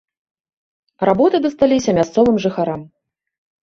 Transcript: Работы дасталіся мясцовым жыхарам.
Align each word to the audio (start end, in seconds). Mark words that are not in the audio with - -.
Работы 1.11 1.43
дасталіся 1.45 1.89
мясцовым 2.01 2.37
жыхарам. 2.51 2.81